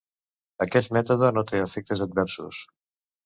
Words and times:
Aquest 0.65 0.93
mètode 0.97 1.29
no 1.37 1.45
té 1.51 1.61
efectes 1.65 2.03
adversos. 2.09 2.63